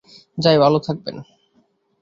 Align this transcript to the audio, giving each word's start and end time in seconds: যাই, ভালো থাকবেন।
যাই, 0.37 0.57
ভালো 0.57 0.77
থাকবেন। 0.79 1.15